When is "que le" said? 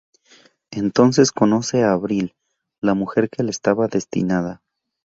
3.29-3.51